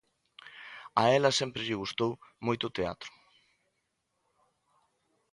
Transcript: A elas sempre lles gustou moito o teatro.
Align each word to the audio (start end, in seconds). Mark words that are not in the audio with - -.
A 1.01 1.03
elas 1.17 1.37
sempre 1.41 1.65
lles 1.67 1.79
gustou 1.81 2.11
moito 2.45 2.63
o 2.67 2.73
teatro. 2.77 3.09